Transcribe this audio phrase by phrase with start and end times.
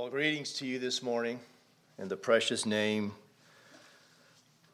[0.00, 1.38] Well, greetings to you this morning
[1.98, 3.12] in the precious name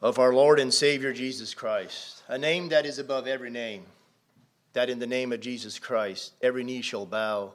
[0.01, 3.83] of our Lord and Savior Jesus Christ, a name that is above every name,
[4.71, 7.51] that in the name of Jesus Christ every knee shall bow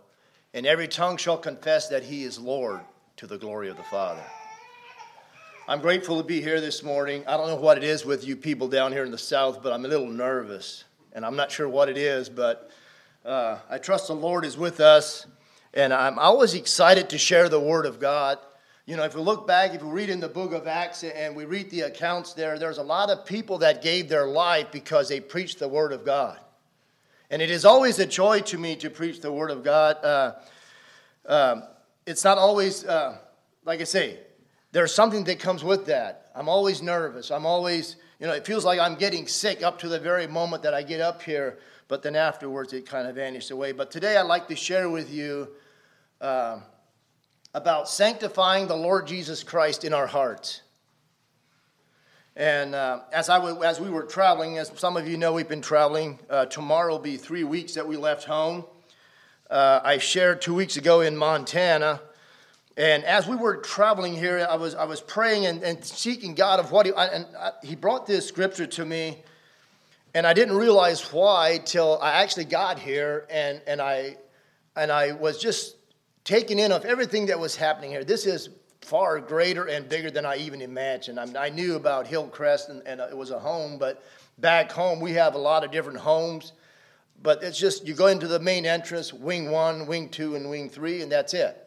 [0.52, 2.80] and every tongue shall confess that he is Lord
[3.16, 4.22] to the glory of the Father.
[5.66, 7.24] I'm grateful to be here this morning.
[7.26, 9.72] I don't know what it is with you people down here in the South, but
[9.72, 10.84] I'm a little nervous,
[11.14, 12.70] and I'm not sure what it is, but
[13.24, 15.26] uh, I trust the Lord is with us.
[15.74, 18.38] And I'm always excited to share the Word of God.
[18.84, 21.34] You know, if we look back, if we read in the book of Acts and
[21.34, 25.08] we read the accounts there, there's a lot of people that gave their life because
[25.08, 26.38] they preached the Word of God.
[27.30, 30.04] And it is always a joy to me to preach the Word of God.
[30.04, 30.32] Uh,
[31.26, 31.62] um,
[32.06, 33.16] it's not always, uh,
[33.64, 34.18] like I say,
[34.72, 36.30] there's something that comes with that.
[36.34, 37.30] I'm always nervous.
[37.30, 40.62] I'm always, you know, it feels like I'm getting sick up to the very moment
[40.62, 41.58] that I get up here,
[41.88, 43.72] but then afterwards it kind of vanished away.
[43.72, 45.48] But today I'd like to share with you
[46.20, 46.60] uh,
[47.52, 50.62] about sanctifying the Lord Jesus Christ in our hearts.
[52.36, 55.48] And uh, as, I w- as we were traveling, as some of you know, we've
[55.48, 56.20] been traveling.
[56.30, 58.64] Uh, tomorrow will be three weeks that we left home.
[59.50, 62.00] Uh, I shared two weeks ago in Montana.
[62.76, 66.58] And as we were traveling here, I was, I was praying and, and seeking God
[66.58, 69.18] of what he, and I, he brought this scripture to me.
[70.14, 74.16] And I didn't realize why till I actually got here and, and, I,
[74.76, 75.76] and I was just
[76.24, 78.04] taken in of everything that was happening here.
[78.04, 81.18] This is far greater and bigger than I even imagined.
[81.18, 84.02] I, mean, I knew about Hillcrest and, and, uh, it was a home, but
[84.38, 86.52] back home we have a lot of different homes.
[87.22, 90.68] But it's just you go into the main entrance, wing one, wing two, and wing
[90.68, 91.61] three, and that's it.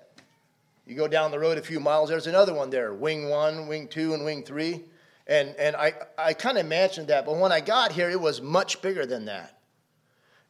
[0.86, 3.88] You go down the road a few miles, there's another one there, wing one, wing
[3.88, 4.84] two, and wing three.
[5.28, 8.42] And, and I, I kind of imagined that, but when I got here, it was
[8.42, 9.58] much bigger than that.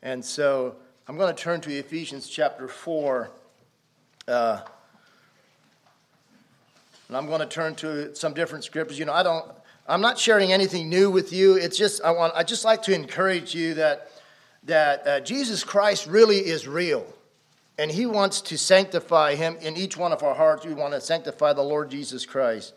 [0.01, 0.75] And so
[1.07, 3.31] I'm going to turn to Ephesians chapter 4.
[4.27, 4.61] Uh,
[7.07, 8.99] and I'm going to turn to some different scriptures.
[8.99, 9.45] You know, I don't,
[9.87, 11.55] I'm not sharing anything new with you.
[11.55, 14.11] It's just, I want, I just like to encourage you that,
[14.63, 17.05] that uh, Jesus Christ really is real.
[17.77, 20.65] And he wants to sanctify him in each one of our hearts.
[20.65, 22.73] We want to sanctify the Lord Jesus Christ.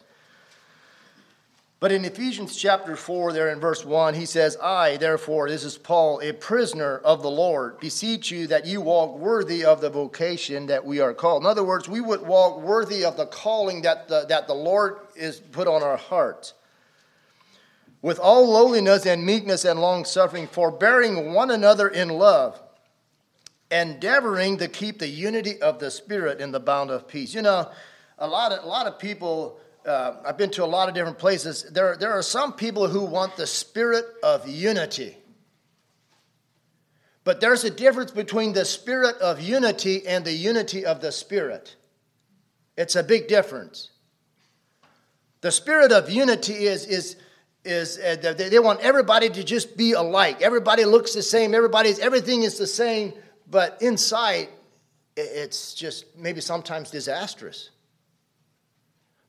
[1.81, 5.79] But in Ephesians chapter 4, there in verse 1, he says, I, therefore, this is
[5.79, 10.67] Paul, a prisoner of the Lord, beseech you that you walk worthy of the vocation
[10.67, 11.45] that we are called.
[11.45, 14.97] In other words, we would walk worthy of the calling that the, that the Lord
[15.15, 16.55] is put on our hearts.
[18.03, 22.61] With all lowliness and meekness and long suffering, forbearing one another in love,
[23.71, 27.35] endeavoring to keep the unity of the Spirit in the bond of peace.
[27.35, 27.71] You know,
[28.19, 31.19] a lot of, a lot of people uh, I've been to a lot of different
[31.19, 31.63] places.
[31.63, 35.17] There, there are some people who want the spirit of unity.
[37.25, 41.77] But there's a difference between the spirit of unity and the unity of the spirit.
[42.77, 43.91] It's a big difference.
[45.41, 47.17] The spirit of unity is, is,
[47.65, 50.43] is uh, they want everybody to just be alike.
[50.43, 51.55] Everybody looks the same.
[51.55, 53.15] Everybody's, everything is the same.
[53.51, 54.49] But inside,
[55.17, 57.71] it's just maybe sometimes disastrous.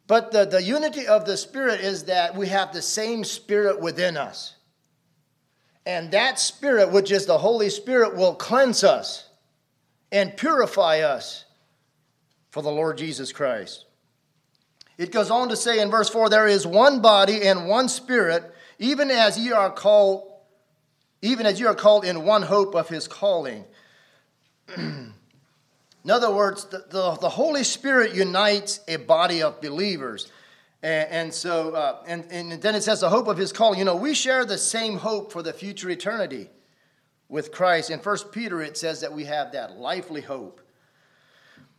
[0.07, 4.17] But the, the unity of the Spirit is that we have the same Spirit within
[4.17, 4.55] us.
[5.85, 9.29] And that Spirit, which is the Holy Spirit, will cleanse us
[10.11, 11.45] and purify us
[12.49, 13.85] for the Lord Jesus Christ.
[14.97, 18.43] It goes on to say in verse 4 there is one body and one Spirit,
[18.79, 20.29] even as ye are called,
[21.21, 23.63] even as you are called in one hope of his calling.
[26.03, 30.31] In other words, the, the, the, Holy Spirit unites a body of believers.
[30.81, 33.75] And, and so, uh, and, and then it says the hope of his call.
[33.75, 36.49] You know, we share the same hope for the future eternity
[37.27, 37.89] with Christ.
[37.89, 40.61] In First Peter, it says that we have that lively hope.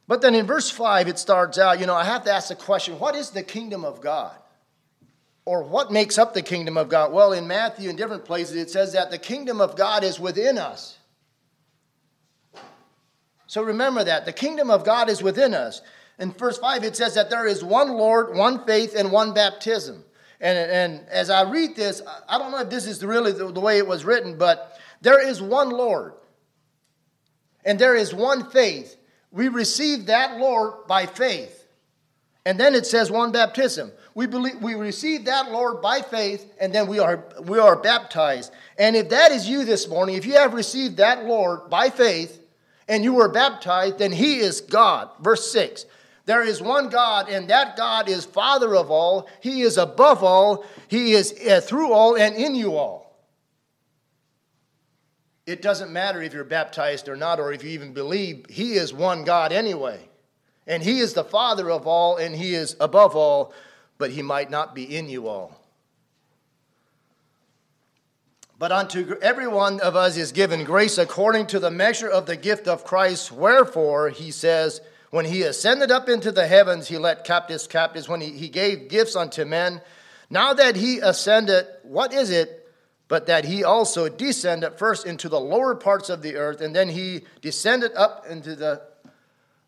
[0.07, 2.57] But then in verse 5, it starts out, you know, I have to ask the
[2.57, 4.37] question what is the kingdom of God?
[5.45, 7.13] Or what makes up the kingdom of God?
[7.13, 10.59] Well, in Matthew in different places, it says that the kingdom of God is within
[10.59, 10.99] us.
[13.51, 14.27] So remember that.
[14.27, 15.83] The kingdom of God is within us.
[16.21, 20.05] In verse 5, it says that there is one Lord, one faith, and one baptism.
[20.41, 23.59] And, and as I read this, I don't know if this is really the, the
[23.59, 26.13] way it was written, but there is one Lord,
[27.65, 28.97] and there is one faith.
[29.33, 31.67] We receive that Lord by faith.
[32.47, 33.91] And then it says one baptism.
[34.15, 38.53] We believe we receive that Lord by faith, and then we are we are baptized.
[38.79, 42.40] And if that is you this morning, if you have received that Lord by faith,
[42.91, 45.09] and you were baptized, then he is God.
[45.21, 45.87] Verse 6.
[46.27, 49.29] There is one God, and that God is Father of all.
[49.41, 50.67] He is above all.
[50.89, 53.17] He is uh, through all and in you all.
[55.47, 58.93] It doesn't matter if you're baptized or not, or if you even believe, He is
[58.93, 60.01] one God anyway.
[60.67, 63.53] And he is the Father of all, and he is above all,
[63.99, 65.60] but he might not be in you all.
[68.61, 72.37] But unto every one of us is given grace according to the measure of the
[72.37, 73.33] gift of Christ.
[73.33, 78.07] Wherefore, he says, when he ascended up into the heavens, he let captives captives.
[78.07, 79.81] When he, he gave gifts unto men,
[80.29, 82.59] now that he ascended, what is it
[83.09, 86.91] but that he also descended first into the lower parts of the earth, and then
[86.91, 88.83] he descended up into the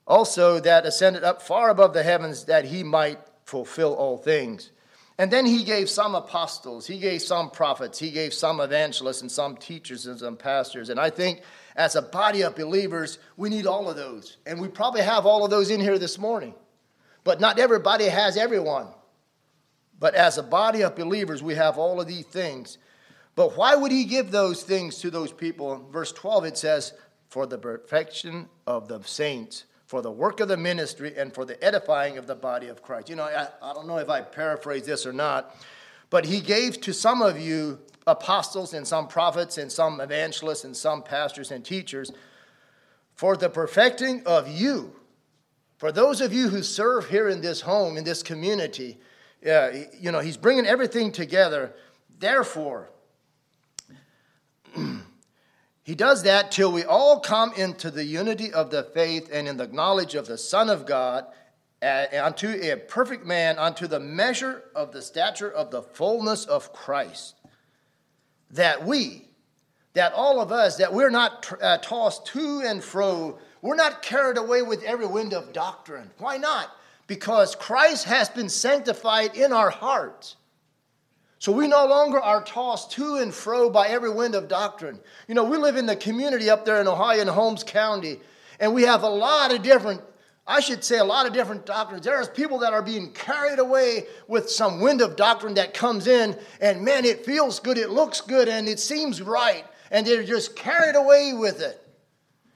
[0.06, 4.70] also that ascended up far above the heavens that he might fulfill all things.
[5.22, 9.30] And then he gave some apostles, he gave some prophets, he gave some evangelists, and
[9.30, 10.88] some teachers and some pastors.
[10.88, 11.42] And I think
[11.76, 14.38] as a body of believers, we need all of those.
[14.46, 16.56] And we probably have all of those in here this morning.
[17.22, 18.88] But not everybody has everyone.
[19.96, 22.78] But as a body of believers, we have all of these things.
[23.36, 25.86] But why would he give those things to those people?
[25.92, 26.94] Verse 12, it says,
[27.28, 31.62] For the perfection of the saints, for the work of the ministry, and for the
[31.62, 33.10] edifying of the body of Christ.
[33.10, 35.54] You know, I, I don't know if I paraphrase this or not,
[36.08, 40.74] but he gave to some of you apostles and some prophets and some evangelists and
[40.74, 42.10] some pastors and teachers
[43.16, 44.96] for the perfecting of you.
[45.76, 48.96] For those of you who serve here in this home, in this community,
[49.46, 51.74] uh, you know, he's bringing everything together.
[52.18, 52.88] Therefore,
[55.82, 59.56] he does that till we all come into the unity of the faith and in
[59.56, 61.26] the knowledge of the Son of God,
[61.82, 67.34] unto a perfect man, unto the measure of the stature of the fullness of Christ.
[68.52, 69.28] That we,
[69.94, 74.38] that all of us, that we're not uh, tossed to and fro, we're not carried
[74.38, 76.10] away with every wind of doctrine.
[76.18, 76.70] Why not?
[77.12, 80.36] because Christ has been sanctified in our hearts.
[81.42, 85.00] So we no longer are tossed to and fro by every wind of doctrine.
[85.26, 88.20] You know, we live in the community up there in Ohio in Holmes County,
[88.60, 90.02] and we have a lot of different,
[90.46, 92.04] I should say, a lot of different doctrines.
[92.04, 96.38] There's people that are being carried away with some wind of doctrine that comes in,
[96.60, 100.54] and man, it feels good, it looks good, and it seems right, and they're just
[100.54, 101.81] carried away with it.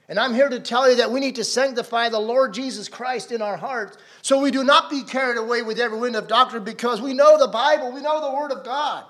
[0.09, 3.31] And I'm here to tell you that we need to sanctify the Lord Jesus Christ
[3.31, 6.63] in our hearts so we do not be carried away with every wind of doctrine
[6.63, 9.03] because we know the Bible, we know the Word of God.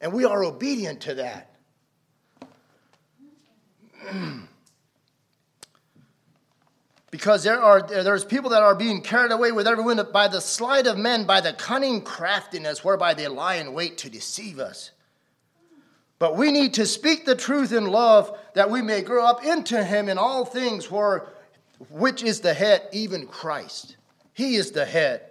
[0.00, 1.50] And we are obedient to that.
[7.10, 10.40] because there are there's people that are being carried away with every wind by the
[10.40, 14.90] sleight of men, by the cunning craftiness whereby they lie in wait to deceive us.
[16.18, 19.82] But we need to speak the truth in love that we may grow up into
[19.82, 21.28] him in all things where
[21.90, 23.96] which is the head even Christ.
[24.32, 25.22] He is the head.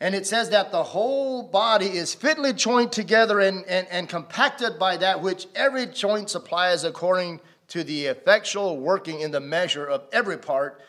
[0.00, 4.78] And it says that the whole body is fitly joined together and, and, and compacted
[4.78, 10.04] by that which every joint supplies according to the effectual working in the measure of
[10.12, 10.80] every part,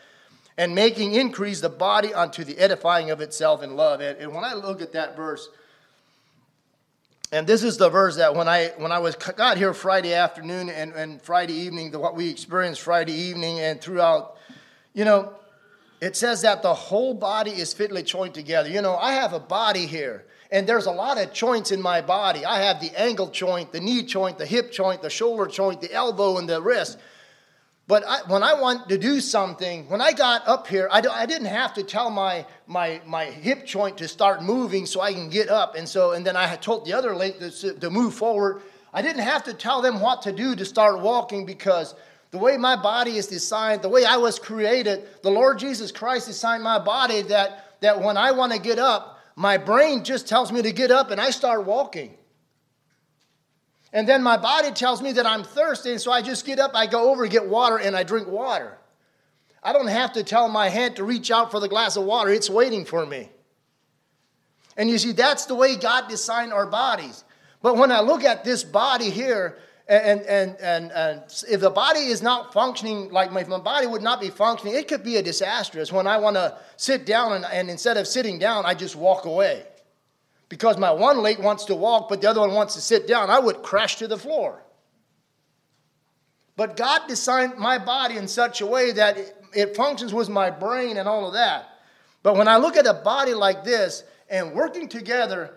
[0.56, 4.00] and making increase the body unto the edifying of itself in love.
[4.00, 5.48] And, and when I look at that verse,
[7.30, 10.70] and this is the verse that when I when I was got here Friday afternoon
[10.70, 14.38] and, and Friday evening, the, what we experienced Friday evening and throughout,
[14.94, 15.34] you know,
[16.00, 18.70] it says that the whole body is fitly joined together.
[18.70, 22.00] You know, I have a body here, and there's a lot of joints in my
[22.00, 22.46] body.
[22.46, 25.92] I have the ankle joint, the knee joint, the hip joint, the shoulder joint, the
[25.92, 26.98] elbow, and the wrist.
[27.88, 31.24] But I, when I want to do something, when I got up here, I, I
[31.24, 35.30] didn't have to tell my, my, my hip joint to start moving so I can
[35.30, 35.74] get up.
[35.74, 38.60] And so, and then I told the other leg to, to move forward.
[38.92, 41.94] I didn't have to tell them what to do to start walking because
[42.30, 46.26] the way my body is designed, the way I was created, the Lord Jesus Christ
[46.26, 50.52] designed my body that, that when I want to get up, my brain just tells
[50.52, 52.18] me to get up and I start walking.
[53.92, 56.72] And then my body tells me that I'm thirsty, and so I just get up,
[56.74, 58.76] I go over, get water, and I drink water.
[59.62, 62.30] I don't have to tell my hand to reach out for the glass of water,
[62.30, 63.30] it's waiting for me.
[64.76, 67.24] And you see, that's the way God designed our bodies.
[67.62, 72.00] But when I look at this body here, and, and, and, and if the body
[72.00, 75.22] is not functioning like my, my body would not be functioning, it could be a
[75.22, 75.90] disastrous.
[75.90, 79.24] When I want to sit down, and, and instead of sitting down, I just walk
[79.24, 79.64] away
[80.48, 83.30] because my one leg wants to walk, but the other one wants to sit down,
[83.30, 84.62] I would crash to the floor.
[86.56, 89.16] But God designed my body in such a way that
[89.52, 91.68] it, functions with my brain and all of that.
[92.22, 95.54] But when I look at a body like this and working together,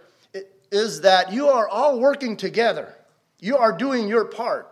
[0.72, 2.96] is that you are all working together.
[3.40, 4.71] You are doing your part.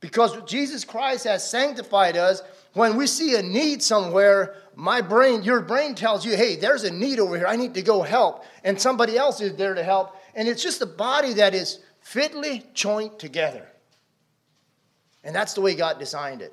[0.00, 2.42] Because Jesus Christ has sanctified us.
[2.74, 6.90] When we see a need somewhere, my brain, your brain tells you, hey, there's a
[6.90, 7.46] need over here.
[7.46, 8.44] I need to go help.
[8.62, 10.14] And somebody else is there to help.
[10.34, 13.66] And it's just a body that is fitly joined together.
[15.24, 16.52] And that's the way God designed it.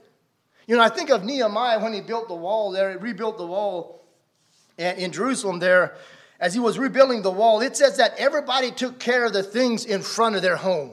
[0.65, 3.45] You know, I think of Nehemiah when he built the wall there, he rebuilt the
[3.45, 4.05] wall
[4.77, 5.95] in Jerusalem there.
[6.39, 9.85] As he was rebuilding the wall, it says that everybody took care of the things
[9.85, 10.91] in front of their home.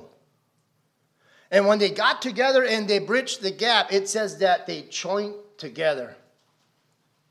[1.51, 5.35] And when they got together and they bridged the gap, it says that they joined
[5.57, 6.17] together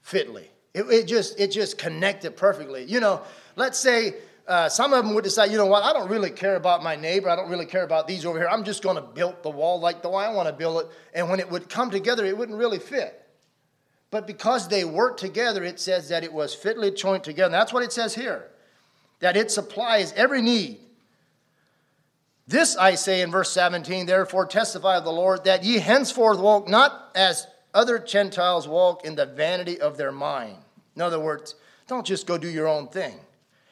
[0.01, 0.49] fitly.
[0.73, 2.83] It, it, just, it just connected perfectly.
[2.83, 3.21] You know,
[3.55, 4.15] let's say
[4.47, 6.95] uh, some of them would decide, you know what, I don't really care about my
[6.95, 7.29] neighbor.
[7.29, 8.49] I don't really care about these over here.
[8.49, 10.88] I'm just going to build the wall like the way I want to build it.
[11.13, 13.15] And when it would come together, it wouldn't really fit.
[14.11, 17.45] But because they worked together, it says that it was fitly joined together.
[17.45, 18.49] And that's what it says here
[19.19, 20.79] that it supplies every need.
[22.50, 26.68] This I say in verse 17, therefore testify of the Lord that ye henceforth walk
[26.68, 30.58] not as other Gentiles walk in the vanity of their mind.
[30.96, 31.53] In other words,
[31.88, 33.20] don't just go do your own thing.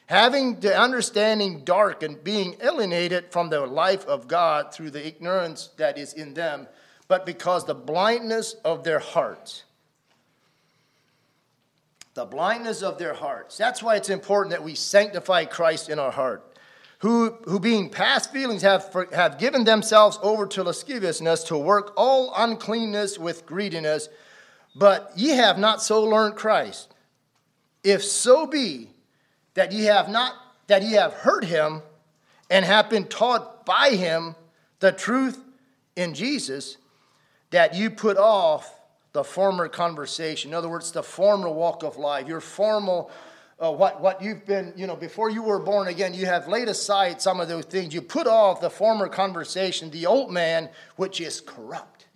[0.06, 5.70] Having the understanding dark and being alienated from the life of God through the ignorance
[5.76, 6.68] that is in them,
[7.08, 9.64] but because the blindness of their hearts
[12.18, 13.56] the blindness of their hearts.
[13.56, 16.47] That's why it's important that we sanctify Christ in our heart.
[16.98, 21.92] Who, who being past feelings have, for, have given themselves over to lasciviousness to work
[21.96, 24.08] all uncleanness with greediness,
[24.74, 26.92] but ye have not so learned Christ.
[27.84, 28.90] If so be
[29.54, 30.34] that ye have not
[30.66, 31.82] that ye have heard him
[32.50, 34.34] and have been taught by him
[34.80, 35.42] the truth
[35.96, 36.76] in Jesus,
[37.50, 38.72] that you put off
[39.12, 40.50] the former conversation.
[40.50, 43.10] In other words, the former walk of life, your formal,
[43.62, 46.68] uh, what, what you've been, you know, before you were born again, you have laid
[46.68, 47.92] aside some of those things.
[47.92, 52.06] You put off the former conversation, the old man, which is corrupt.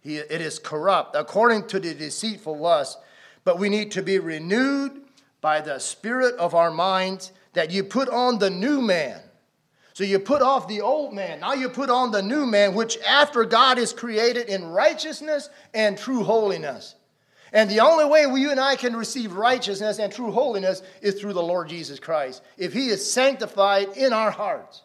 [0.00, 2.98] He, it is corrupt according to the deceitful lust.
[3.44, 5.00] But we need to be renewed
[5.40, 9.20] by the spirit of our minds that you put on the new man
[9.94, 11.40] so you put off the old man.
[11.40, 15.98] Now you put on the new man, which after God is created in righteousness and
[15.98, 16.94] true holiness.
[17.52, 21.20] And the only way we, you and I can receive righteousness and true holiness is
[21.20, 22.42] through the Lord Jesus Christ.
[22.56, 24.82] If He is sanctified in our hearts,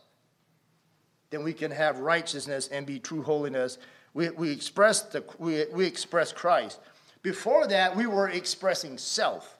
[1.29, 3.77] then we can have righteousness and be true holiness.
[4.13, 6.79] We, we, express, the, we, we express Christ.
[7.21, 9.57] Before that, we were expressing self.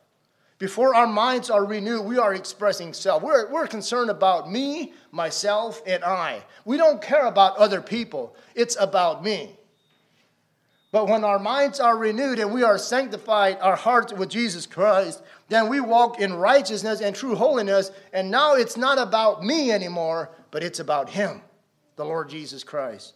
[0.59, 3.21] Before our minds are renewed, we are expressing self.
[3.21, 6.41] We're, we're concerned about me, myself, and I.
[6.65, 9.56] We don't care about other people, it's about me.
[10.97, 15.21] But when our minds are renewed and we are sanctified, our hearts with Jesus Christ,
[15.47, 17.91] then we walk in righteousness and true holiness.
[18.13, 21.43] And now it's not about me anymore, but it's about Him,
[21.97, 23.13] the Lord Jesus Christ.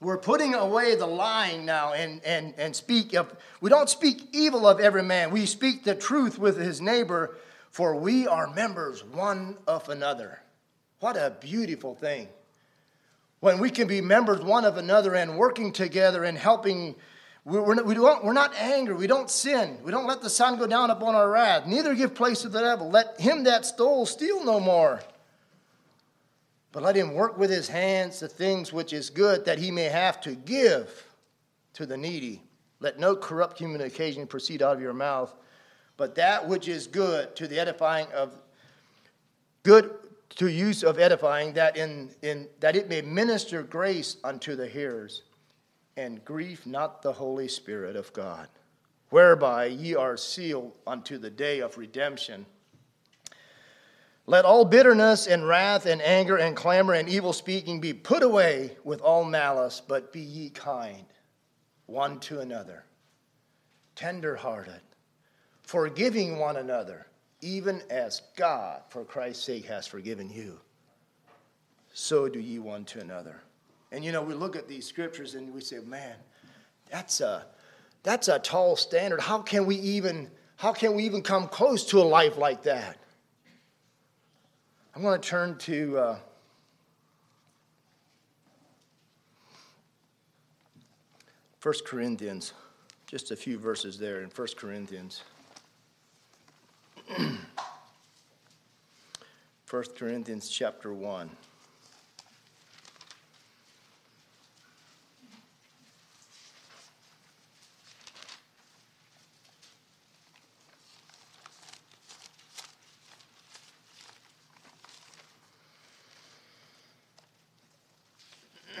[0.00, 4.68] We're putting away the lying now and, and, and speak of, we don't speak evil
[4.68, 5.32] of every man.
[5.32, 7.38] We speak the truth with his neighbor,
[7.72, 10.42] for we are members one of another.
[11.00, 12.28] What a beautiful thing.
[13.44, 16.94] When we can be members one of another and working together and helping,
[17.44, 18.94] we're not, we don't, we're not angry.
[18.94, 19.76] We don't sin.
[19.84, 21.66] We don't let the sun go down upon our wrath.
[21.66, 22.90] Neither give place to the devil.
[22.90, 25.02] Let him that stole steal no more
[26.72, 29.84] but let him work with his hands the things which is good, that he may
[29.84, 31.06] have to give
[31.74, 32.42] to the needy.
[32.80, 35.32] Let no corrupt communication proceed out of your mouth,
[35.96, 38.34] but that which is good to the edifying of
[39.62, 39.94] good
[40.36, 45.22] to use of edifying, that in, in that it may minister grace unto the hearers,
[45.96, 48.48] and grieve not the Holy Spirit of God,
[49.10, 52.46] whereby ye are sealed unto the day of redemption.
[54.26, 58.76] Let all bitterness and wrath and anger and clamor and evil speaking be put away
[58.82, 61.04] with all malice, but be ye kind
[61.86, 62.84] one to another,
[63.94, 64.80] tenderhearted,
[65.62, 67.06] forgiving one another,
[67.44, 70.58] even as God, for Christ's sake, has forgiven you.
[71.92, 73.42] So do ye one to another.
[73.92, 76.16] And you know, we look at these scriptures and we say, man,
[76.90, 77.44] that's a,
[78.02, 79.20] that's a tall standard.
[79.20, 82.96] How can we even, how can we even come close to a life like that?
[84.94, 86.18] I'm going to turn to uh,
[91.58, 92.54] First Corinthians,
[93.06, 95.22] just a few verses there in First Corinthians.
[99.64, 101.30] First Corinthians chapter 1.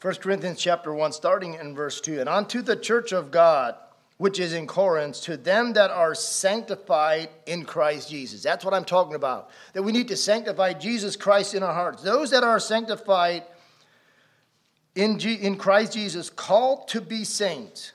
[0.00, 2.20] 1 Corinthians chapter 1, starting in verse 2.
[2.20, 3.74] And unto the church of God,
[4.16, 8.42] which is in Corinth, to them that are sanctified in Christ Jesus.
[8.42, 9.50] That's what I'm talking about.
[9.72, 12.02] That we need to sanctify Jesus Christ in our hearts.
[12.02, 13.42] Those that are sanctified
[14.94, 17.92] in, G- in Christ Jesus, called to be saints.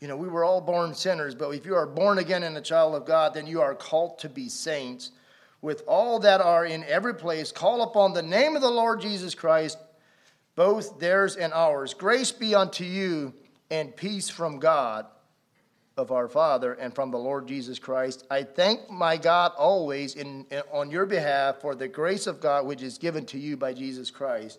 [0.00, 2.62] You know, we were all born sinners, but if you are born again and a
[2.62, 5.10] child of God, then you are called to be saints.
[5.62, 9.34] With all that are in every place, call upon the name of the Lord Jesus
[9.34, 9.76] Christ,
[10.54, 11.92] both theirs and ours.
[11.92, 13.34] Grace be unto you
[13.70, 15.06] and peace from God
[15.96, 18.26] of our Father and from the Lord Jesus Christ.
[18.30, 22.66] I thank my God always in, in, on your behalf for the grace of God
[22.66, 24.58] which is given to you by Jesus Christ,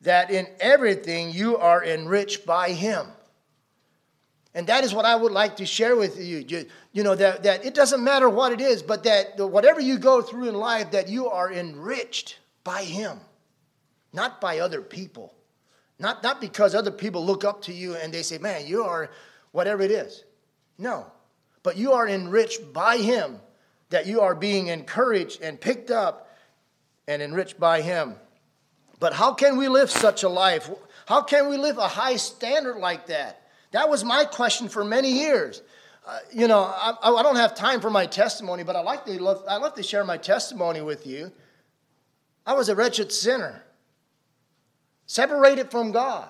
[0.00, 3.06] that in everything you are enriched by him.
[4.52, 6.44] And that is what I would like to share with you.
[6.48, 9.98] You, you know, that, that it doesn't matter what it is, but that whatever you
[9.98, 13.20] go through in life, that you are enriched by him,
[14.12, 15.32] not by other people.
[16.00, 19.10] Not, not because other people look up to you and they say, man, you are
[19.52, 20.24] whatever it is.
[20.78, 21.06] No.
[21.62, 23.38] But you are enriched by Him,
[23.90, 26.28] that you are being encouraged and picked up
[27.06, 28.14] and enriched by Him.
[28.98, 30.70] But how can we live such a life?
[31.06, 33.42] How can we live a high standard like that?
[33.72, 35.62] That was my question for many years.
[36.06, 39.22] Uh, you know, I, I, don't have time for my testimony, but I like to
[39.22, 41.30] love, I love to share my testimony with you.
[42.46, 43.62] I was a wretched sinner,
[45.10, 46.28] separated from God,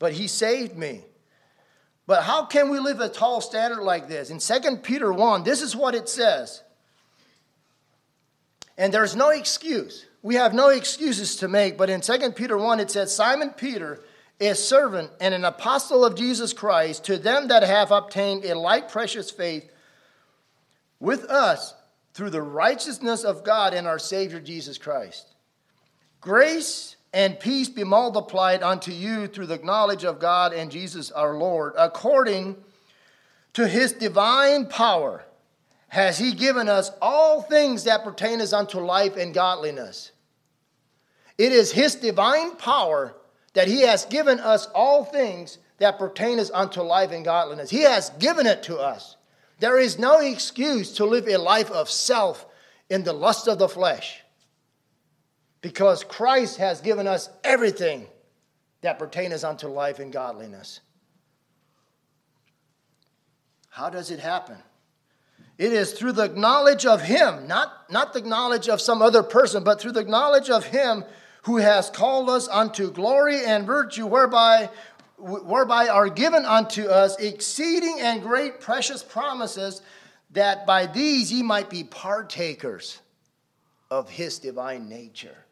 [0.00, 1.04] but He saved me.
[2.08, 4.30] But how can we live a tall standard like this?
[4.30, 6.64] In 2 Peter 1, this is what it says.
[8.76, 10.06] And there's no excuse.
[10.22, 14.00] We have no excuses to make, but in 2 Peter 1, it says, Simon Peter,
[14.40, 18.90] a servant and an apostle of Jesus Christ, to them that have obtained a like
[18.90, 19.70] precious faith
[20.98, 21.74] with us
[22.12, 25.32] through the righteousness of God and our Savior Jesus Christ.
[26.20, 31.36] Grace and peace be multiplied unto you through the knowledge of God and Jesus our
[31.36, 32.54] Lord, according
[33.54, 35.24] to his divine power
[35.88, 40.12] has he given us all things that pertain us unto life and godliness.
[41.36, 43.16] It is his divine power
[43.54, 47.68] that he has given us all things that pertain us unto life and godliness.
[47.68, 49.16] He has given it to us.
[49.58, 52.46] There is no excuse to live a life of self
[52.88, 54.22] in the lust of the flesh
[55.60, 58.06] because Christ has given us everything
[58.80, 60.80] that pertains unto life and godliness.
[63.70, 64.56] How does it happen?
[65.56, 69.64] It is through the knowledge of Him, not, not the knowledge of some other person,
[69.64, 71.04] but through the knowledge of Him
[71.42, 74.70] who has called us unto glory and virtue, whereby,
[75.16, 79.82] whereby are given unto us exceeding and great precious promises,
[80.30, 83.00] that by these ye might be partakers
[83.90, 85.44] of His divine nature.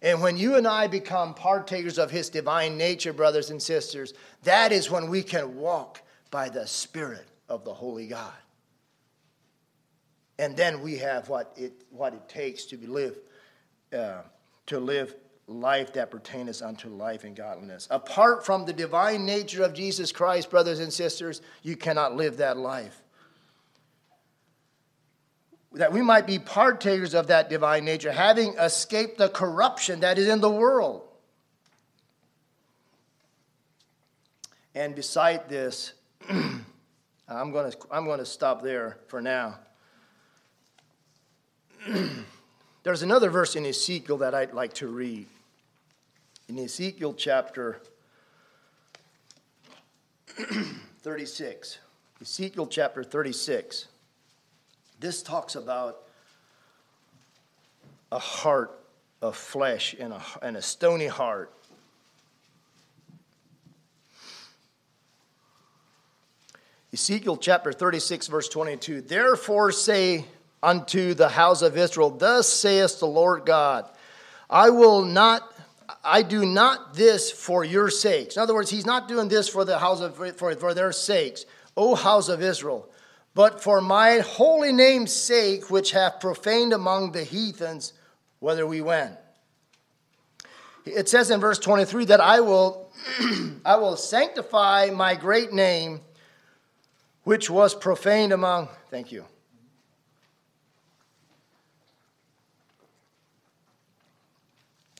[0.00, 4.70] And when you and I become partakers of his divine nature, brothers and sisters, that
[4.70, 8.32] is when we can walk by the Spirit of the Holy God.
[10.38, 13.18] And then we have what it, what it takes to live,
[13.92, 14.22] uh,
[14.66, 15.16] to live
[15.48, 17.88] life that pertains unto life and godliness.
[17.90, 22.56] Apart from the divine nature of Jesus Christ, brothers and sisters, you cannot live that
[22.56, 23.02] life
[25.72, 30.28] that we might be partakers of that divine nature, having escaped the corruption that is
[30.28, 31.02] in the world.
[34.74, 35.92] And beside this,
[36.30, 39.58] I'm going to I'm going to stop there for now.
[42.84, 45.26] There's another verse in Ezekiel that I'd like to read.
[46.48, 47.80] In Ezekiel chapter
[51.02, 51.78] 36.
[52.20, 53.88] Ezekiel chapter 36.
[55.00, 56.00] This talks about
[58.10, 58.78] a heart
[59.22, 61.52] of flesh and a, and a stony heart.
[66.92, 70.24] Ezekiel chapter 36, verse 22 Therefore say
[70.62, 73.88] unto the house of Israel, Thus saith the Lord God,
[74.50, 75.42] I will not.
[76.04, 78.36] I do not this for your sakes.
[78.36, 81.44] In other words, he's not doing this for the house of for, for their sakes,
[81.76, 82.88] O house of Israel
[83.38, 87.92] but for my holy name's sake, which have profaned among the heathens,
[88.40, 89.14] whether we went.
[90.84, 92.90] It says in verse 23 that I will,
[93.64, 96.00] I will sanctify my great name,
[97.22, 99.24] which was profaned among, thank you.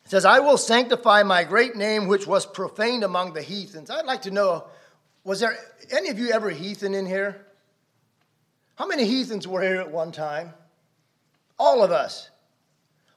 [0.05, 3.91] It says, I will sanctify my great name, which was profaned among the heathens.
[3.91, 4.69] I'd like to know,
[5.25, 5.59] was there
[5.91, 7.45] any of you ever heathen in here?
[8.79, 10.55] How many heathens were here at one time?
[11.59, 12.31] All of us.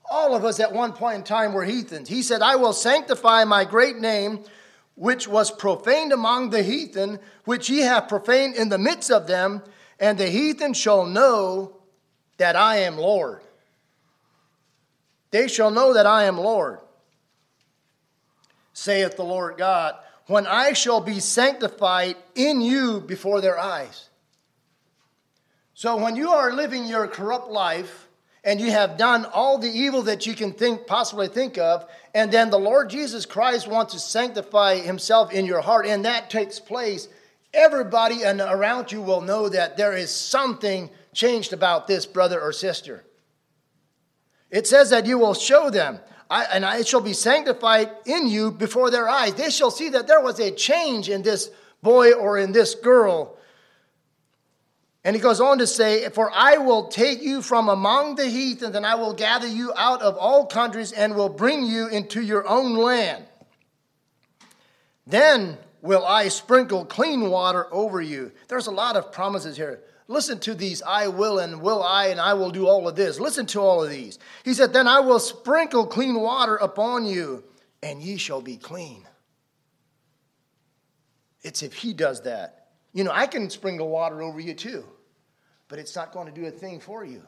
[0.10, 2.10] All of us at one point in time were heathens.
[2.10, 4.43] He said, I will sanctify my great name,
[4.95, 9.62] which was profaned among the heathen, which ye have profaned in the midst of them,
[10.00, 11.78] and the heathen shall know
[12.38, 13.43] that I am Lord.
[15.30, 16.80] They shall know that I am Lord.
[18.74, 19.93] saith the Lord God,
[20.26, 24.08] when I shall be sanctified in you before their eyes.
[25.82, 28.08] So when you are living your corrupt life
[28.44, 32.32] and you have done all the evil that you can think possibly think of, and
[32.32, 36.60] then the Lord Jesus Christ wants to sanctify himself in your heart, and that takes
[36.60, 37.08] place,
[37.52, 42.54] everybody and around you will know that there is something changed about this brother or
[42.54, 43.04] sister.
[44.52, 48.52] It says that you will show them, I, and it shall be sanctified in you
[48.52, 49.34] before their eyes.
[49.34, 51.50] They shall see that there was a change in this
[51.82, 53.36] boy or in this girl.
[55.03, 58.75] And he goes on to say, For I will take you from among the heathens,
[58.75, 62.47] and I will gather you out of all countries, and will bring you into your
[62.47, 63.25] own land.
[65.07, 68.31] Then will I sprinkle clean water over you.
[68.47, 69.81] There's a lot of promises here.
[70.07, 73.19] Listen to these I will and will I and I will do all of this.
[73.19, 74.19] Listen to all of these.
[74.43, 77.43] He said, Then I will sprinkle clean water upon you,
[77.81, 79.07] and ye shall be clean.
[81.41, 82.61] It's if he does that.
[82.93, 84.86] You know, I can sprinkle water over you too,
[85.67, 87.25] but it's not going to do a thing for you.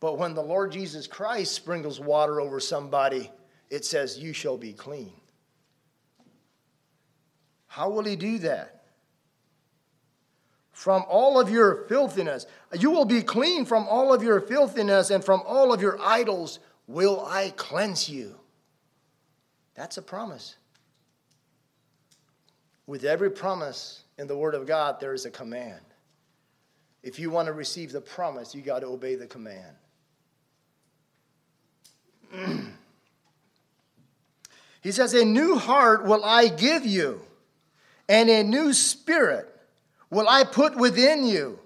[0.00, 3.30] But when the Lord Jesus Christ sprinkles water over somebody,
[3.70, 5.12] it says, You shall be clean.
[7.66, 8.84] How will he do that?
[10.72, 12.46] From all of your filthiness.
[12.78, 16.58] You will be clean from all of your filthiness, and from all of your idols
[16.86, 18.36] will I cleanse you.
[19.74, 20.56] That's a promise.
[22.86, 25.80] With every promise in the Word of God, there is a command.
[27.02, 29.76] If you want to receive the promise, you got to obey the command.
[34.80, 37.20] he says, A new heart will I give you,
[38.08, 39.48] and a new spirit
[40.10, 41.58] will I put within you.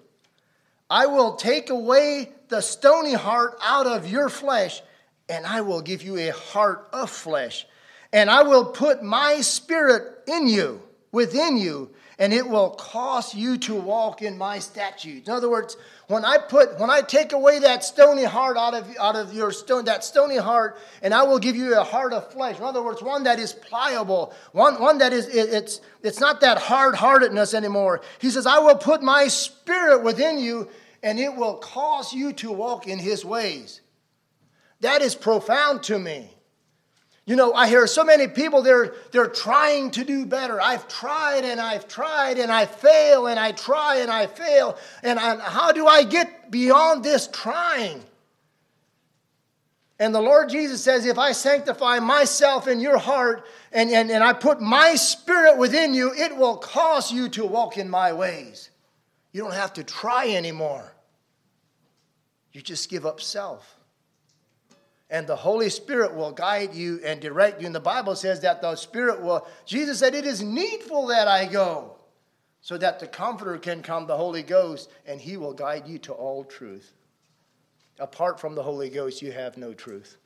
[0.91, 4.83] I will take away the stony heart out of your flesh,
[5.29, 7.67] and I will give you a heart of flesh.
[8.13, 10.83] And I will put my spirit in you
[11.13, 15.29] within you, and it will cause you to walk in my statutes.
[15.29, 15.77] In other words,
[16.09, 19.53] when I put, when I take away that stony heart out of, out of your
[19.53, 22.59] stone, that stony heart, and I will give you a heart of flesh.
[22.59, 26.41] In other words, one that is pliable, one, one that is, it, it's, it's not
[26.41, 28.01] that hard heartedness anymore.
[28.19, 30.69] He says, I will put my spirit within you,
[31.05, 33.81] and it will cause you to walk in his ways.
[34.81, 36.35] That is profound to me.
[37.29, 40.59] You know, I hear so many people, they're, they're trying to do better.
[40.63, 44.79] I've tried and I've tried and I fail and I try and I fail.
[45.03, 48.03] And I, how do I get beyond this trying?
[49.99, 54.25] And the Lord Jesus says, if I sanctify myself in your heart and, and, and
[54.25, 58.71] I put my spirit within you, it will cause you to walk in my ways.
[59.33, 60.95] You don't have to try anymore.
[62.53, 63.78] You just give up self
[65.11, 67.67] and the Holy Spirit will guide you and direct you.
[67.67, 71.47] And the Bible says that the Spirit will, Jesus said, It is needful that I
[71.47, 71.97] go
[72.61, 76.13] so that the Comforter can come, the Holy Ghost, and He will guide you to
[76.13, 76.93] all truth.
[77.99, 80.19] Apart from the Holy Ghost, you have no truth.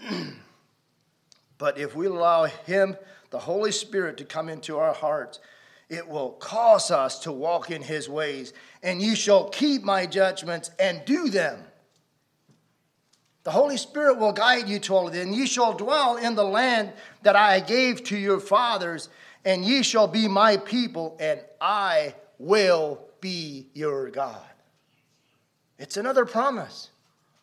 [1.58, 2.96] but if we allow Him,
[3.30, 5.40] the Holy Spirit, to come into our hearts,
[5.92, 10.70] it will cause us to walk in his ways, and you shall keep my judgments
[10.78, 11.62] and do them.
[13.44, 16.34] The Holy Spirit will guide you to all of this, and ye shall dwell in
[16.34, 19.10] the land that I gave to your fathers,
[19.44, 24.40] and ye shall be my people, and I will be your God.
[25.78, 26.88] It's another promise.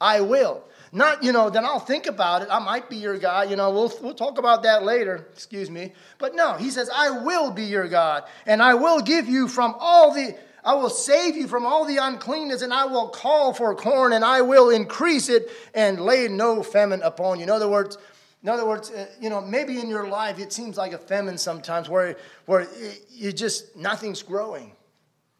[0.02, 0.64] I will.
[0.91, 2.47] Not, you know, then I'll think about it.
[2.52, 3.49] I might be your God.
[3.49, 5.28] You know, we'll, we'll talk about that later.
[5.34, 5.93] Excuse me.
[6.17, 9.75] But no, he says, I will be your God, and I will give you from
[9.80, 13.75] all the, I will save you from all the uncleanness, and I will call for
[13.75, 17.43] corn, and I will increase it and lay no famine upon you.
[17.43, 17.97] In other words,
[18.41, 21.38] in other words, uh, you know, maybe in your life it seems like a famine
[21.38, 22.67] sometimes where, where
[23.10, 24.71] you just, nothing's growing.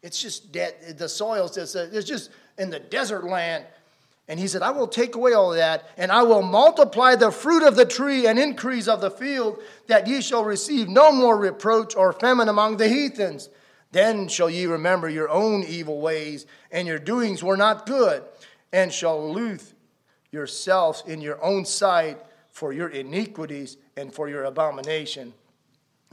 [0.02, 0.98] It's just dead.
[0.98, 3.64] The soil's just, it's just in the desert land
[4.30, 7.66] and he said, I will take away all that, and I will multiply the fruit
[7.66, 11.96] of the tree and increase of the field, that ye shall receive no more reproach
[11.96, 13.48] or famine among the heathens.
[13.90, 18.22] Then shall ye remember your own evil ways, and your doings were not good,
[18.72, 19.66] and shall loathe
[20.30, 22.16] yourselves in your own sight
[22.52, 25.34] for your iniquities and for your abomination.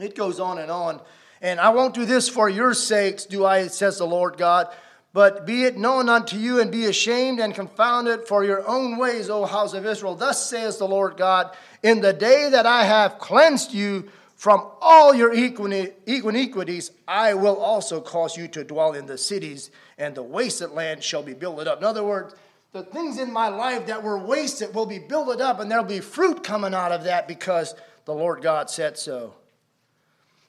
[0.00, 1.00] It goes on and on.
[1.40, 4.74] And I won't do this for your sakes, do I, says the Lord God
[5.12, 9.30] but be it known unto you, and be ashamed and confounded for your own ways,
[9.30, 10.14] O house of Israel.
[10.14, 15.14] Thus says the Lord God, in the day that I have cleansed you from all
[15.14, 20.70] your iniquities, I will also cause you to dwell in the cities, and the wasted
[20.70, 21.78] land shall be built up.
[21.78, 22.34] In other words,
[22.72, 26.00] the things in my life that were wasted will be built up, and there'll be
[26.00, 29.34] fruit coming out of that because the Lord God said so.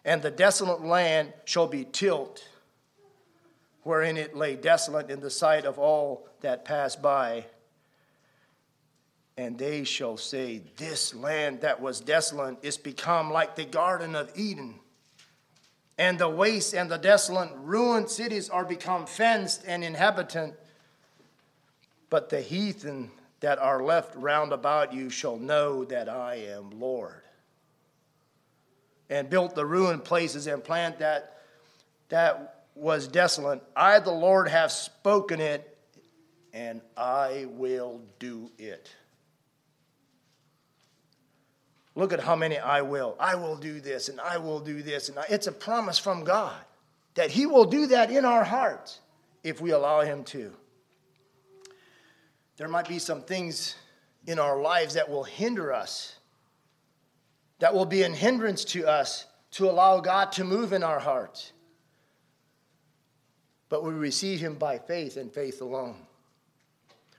[0.05, 2.43] And the desolate land shall be tilled,
[3.89, 7.45] wherein it lay desolate in the sight of all that pass by.
[9.35, 14.31] And they shall say, This land that was desolate is become like the Garden of
[14.35, 14.75] Eden.
[15.97, 20.53] And the waste and the desolate ruined cities are become fenced and inhabited
[22.09, 27.21] but the heathen that are left round about you shall know that I am Lord.
[29.09, 31.37] And built the ruined places and plant that
[32.09, 33.61] that was desolate.
[33.75, 35.77] I, the Lord, have spoken it,
[36.53, 38.89] and I will do it.
[41.95, 43.15] Look at how many I will.
[43.19, 45.09] I will do this, and I will do this.
[45.09, 46.55] And I, it's a promise from God
[47.15, 48.99] that He will do that in our hearts
[49.43, 50.53] if we allow Him to
[52.59, 53.75] there might be some things
[54.27, 56.17] in our lives that will hinder us,
[57.59, 61.53] that will be an hindrance to us to allow God to move in our hearts.
[63.69, 65.95] But we receive Him by faith and faith alone.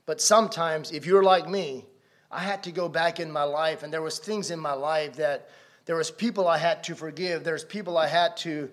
[0.06, 1.86] But sometimes, if you're like me,
[2.30, 5.16] I had to go back in my life, and there was things in my life
[5.16, 5.48] that
[5.86, 7.42] there was people I had to forgive.
[7.42, 8.70] There's people I had to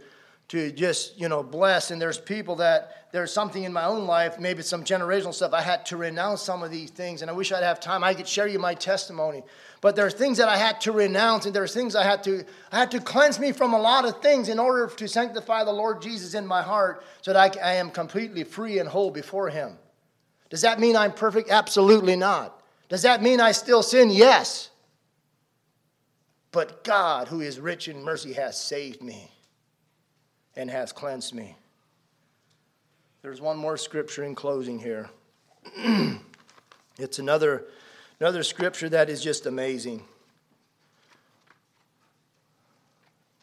[0.49, 1.91] to just you know bless.
[1.91, 5.53] And there's people that there's something in my own life maybe some generational stuff.
[5.53, 8.03] I had to renounce some of these things and i wish i'd have time.
[8.03, 9.43] I could share you my testimony.
[9.79, 12.77] But there's things that i had to renounce and there's things i had to i
[12.77, 16.01] had to cleanse me from a lot of things in order to sanctify the lord
[16.01, 19.77] jesus in my heart so that i, I am completely free and whole before him.
[20.49, 21.49] Does that mean i'm perfect?
[21.49, 22.61] Absolutely not.
[22.89, 24.09] Does that mean i still sin?
[24.09, 24.69] Yes.
[26.51, 29.31] But god who is rich in mercy has saved me
[30.57, 31.55] and has cleansed me.
[33.21, 35.09] There's one more scripture in closing here.
[36.97, 37.65] it's another,
[38.19, 40.03] another scripture that is just amazing.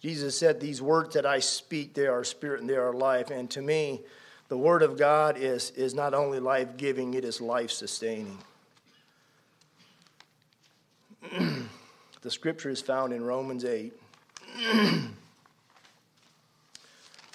[0.01, 3.31] Jesus said, These words that I speak, they are spirit and they are life.
[3.31, 4.03] And to me,
[4.49, 8.39] the word of God is, is not only life giving, it is life sustaining.
[12.23, 13.93] the scripture is found in Romans 8.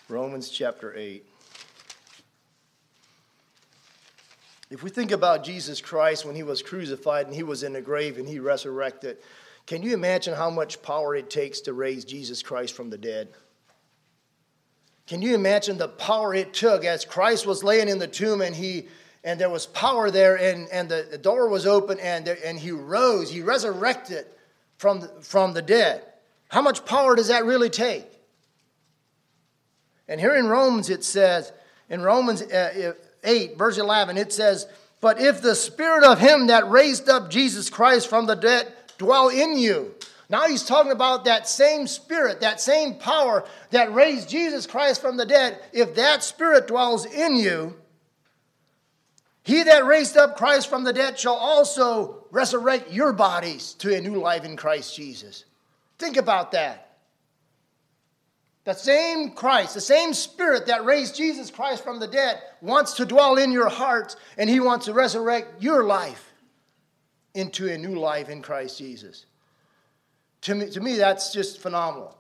[0.10, 1.24] Romans chapter 8.
[4.72, 7.82] If we think about Jesus Christ when he was crucified and he was in the
[7.82, 9.17] grave and he resurrected,
[9.67, 13.30] can you imagine how much power it takes to raise Jesus Christ from the dead?
[15.06, 18.56] Can you imagine the power it took as Christ was laying in the tomb and
[18.56, 18.88] he
[19.24, 22.58] and there was power there and, and the, the door was open and, there, and
[22.58, 24.26] he rose, he resurrected
[24.78, 26.04] from the, from the dead.
[26.48, 28.18] How much power does that really take?
[30.10, 31.54] And here in Romans it says,
[31.89, 32.93] in Romans uh,
[33.24, 34.67] 8, verse 11, it says,
[35.00, 39.30] But if the spirit of him that raised up Jesus Christ from the dead dwell
[39.30, 39.95] in you.
[40.30, 45.17] Now he's talking about that same spirit, that same power that raised Jesus Christ from
[45.17, 45.60] the dead.
[45.74, 47.76] If that spirit dwells in you,
[49.41, 54.02] he that raised up Christ from the dead shall also resurrect your bodies to a
[54.02, 55.45] new life in Christ Jesus.
[55.98, 56.88] Think about that.
[58.65, 63.06] The same Christ, the same Spirit that raised Jesus Christ from the dead, wants to
[63.06, 66.32] dwell in your hearts, and He wants to resurrect your life
[67.34, 69.26] into a new life in Christ Jesus.
[70.41, 72.17] To me, to me that's just phenomenal.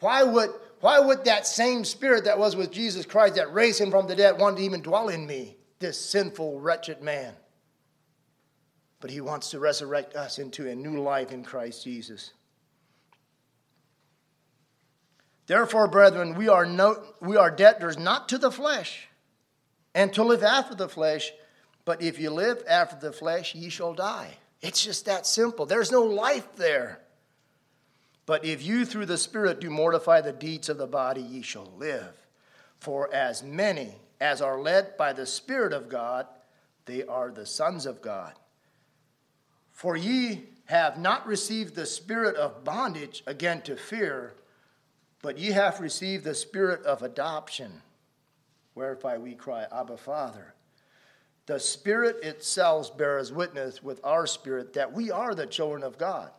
[0.00, 3.90] Why would, why would that same Spirit that was with Jesus Christ that raised Him
[3.90, 7.32] from the dead want to even dwell in me, this sinful, wretched man?
[9.00, 12.32] But He wants to resurrect us into a new life in Christ Jesus.
[15.46, 19.08] Therefore, brethren, we are, no, we are debtors not to the flesh,
[19.94, 21.32] and to live after the flesh.
[21.84, 24.38] But if you live after the flesh, ye shall die.
[24.60, 25.66] It's just that simple.
[25.66, 27.00] There's no life there.
[28.26, 31.72] But if you through the Spirit do mortify the deeds of the body, ye shall
[31.76, 32.12] live.
[32.80, 36.26] For as many as are led by the Spirit of God,
[36.86, 38.32] they are the sons of God.
[39.70, 44.34] For ye have not received the spirit of bondage again to fear
[45.22, 47.82] but ye have received the spirit of adoption,
[48.74, 50.54] whereby we cry, Abba, Father.
[51.46, 56.30] The Spirit itself bears witness with our spirit that we are the children of God.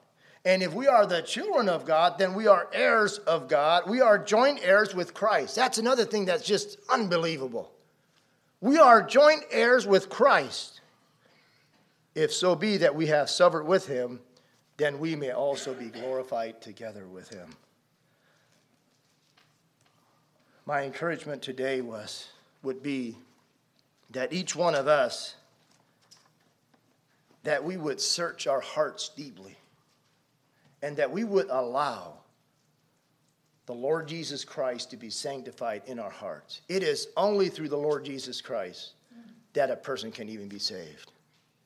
[0.43, 3.89] And if we are the children of God, then we are heirs of God.
[3.89, 5.55] We are joint heirs with Christ.
[5.55, 7.71] That's another thing that's just unbelievable.
[8.61, 10.81] We are joint heirs with Christ.
[12.15, 14.19] If so be that we have suffered with him,
[14.77, 17.55] then we may also be glorified together with him
[20.67, 22.27] my encouragement today was
[22.61, 23.17] would be
[24.11, 25.35] that each one of us
[27.43, 29.55] that we would search our hearts deeply
[30.81, 32.13] and that we would allow
[33.65, 36.59] the Lord Jesus Christ to be sanctified in our hearts.
[36.67, 38.91] It is only through the Lord Jesus Christ
[39.53, 41.11] that a person can even be saved.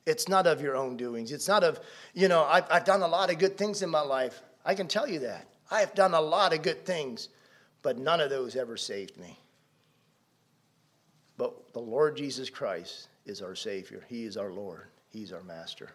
[0.05, 1.31] It's not of your own doings.
[1.31, 1.79] It's not of,
[2.13, 4.41] you know, I've, I've done a lot of good things in my life.
[4.63, 5.47] I can tell you that.
[5.71, 7.29] I have done a lot of good things,
[7.81, 9.39] but none of those ever saved me.
[11.37, 15.89] But the Lord Jesus Christ is our Savior, He is our Lord, He's our Master.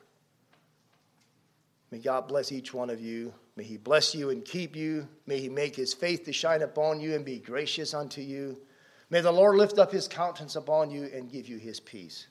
[1.91, 3.33] May God bless each one of you.
[3.55, 5.07] May He bless you and keep you.
[5.27, 8.61] May He make His face to shine upon you and be gracious unto you.
[9.09, 12.27] May the Lord lift up His countenance upon you and give you His peace.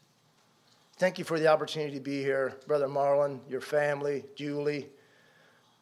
[0.98, 4.88] Thank you for the opportunity to be here, Brother Marlon, your family, Julie.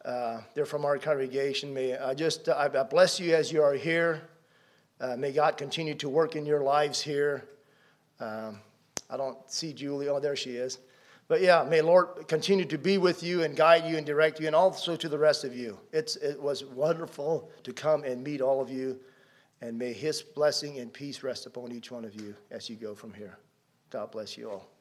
[0.04, 1.72] Uh, they're from our congregation.
[1.72, 4.22] May I just I bless you as you are here.
[5.00, 7.48] Uh, may God continue to work in your lives here.
[8.20, 8.60] Um,
[9.10, 10.08] I don't see Julie.
[10.08, 10.78] Oh, there she is.
[11.26, 14.46] But yeah, may Lord continue to be with you and guide you and direct you,
[14.46, 15.78] and also to the rest of you.
[15.92, 19.00] It's, it was wonderful to come and meet all of you,
[19.62, 22.94] and may His blessing and peace rest upon each one of you as you go
[22.94, 23.38] from here.
[23.88, 24.73] God bless you all.